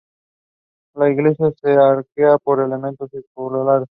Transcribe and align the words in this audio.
La 0.95 1.11
iglesia 1.11 1.51
se 1.61 1.73
arquea 1.73 2.39
por 2.39 2.59
elementos 2.59 3.07
circulares. 3.11 3.87